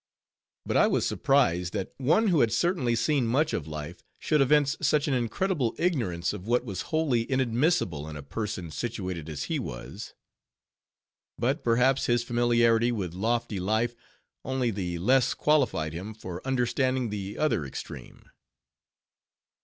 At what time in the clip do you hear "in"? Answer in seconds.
8.09-8.15